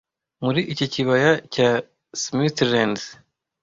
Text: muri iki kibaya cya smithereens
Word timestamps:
muri 0.43 0.61
iki 0.73 0.85
kibaya 0.93 1.31
cya 1.53 1.69
smithereens 2.21 3.01